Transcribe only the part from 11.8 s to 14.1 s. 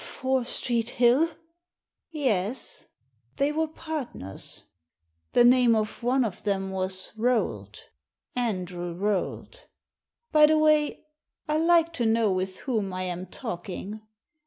to know with whom I am talking.